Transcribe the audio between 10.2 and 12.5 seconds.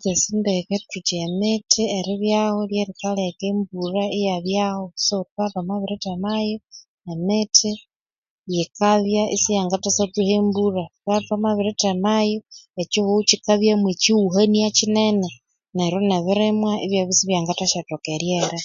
embulha. Thukabya ithwamabirithemayo